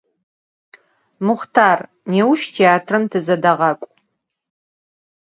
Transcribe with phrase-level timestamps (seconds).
[1.25, 1.79] Muxhtar,
[2.11, 3.87] nêuş têatram tızedeğak'u.